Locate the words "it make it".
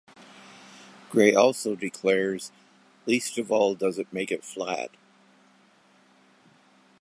3.99-4.43